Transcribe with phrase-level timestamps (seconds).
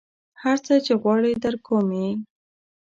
[0.41, 2.09] هر څه چې غواړې درکوم یې.